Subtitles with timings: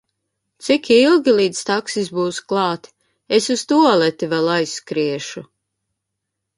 [0.67, 2.91] Cik ilgi, līdz taksis būs klāt?
[3.39, 5.49] Es uz tualeti vēl aizskriešu!